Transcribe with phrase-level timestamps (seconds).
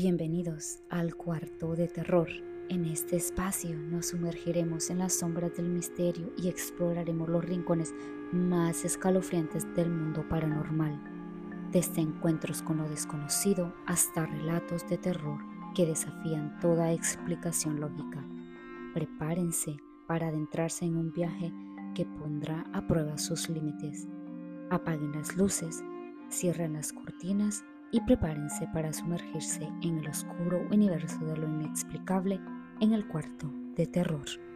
[0.00, 2.28] Bienvenidos al cuarto de terror.
[2.68, 7.92] En este espacio nos sumergiremos en las sombras del misterio y exploraremos los rincones
[8.30, 11.02] más escalofriantes del mundo paranormal,
[11.72, 15.40] desde encuentros con lo desconocido hasta relatos de terror
[15.74, 18.24] que desafían toda explicación lógica.
[18.94, 21.52] Prepárense para adentrarse en un viaje
[21.96, 24.06] que pondrá a prueba sus límites.
[24.70, 25.82] Apaguen las luces,
[26.30, 32.40] cierren las cortinas y prepárense para sumergirse en el oscuro universo de lo inexplicable
[32.80, 34.47] en el cuarto de terror.